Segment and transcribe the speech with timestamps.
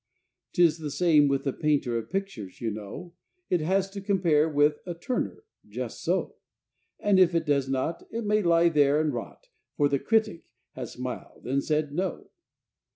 [0.53, 3.13] 'Tis the same with the painter of pictures, you know
[3.51, 6.37] It has to compare with a "Turner" just so!
[6.99, 10.93] And if it does not, it may lie there and rot, For the "Critic" has
[10.93, 12.31] smiled and said "No."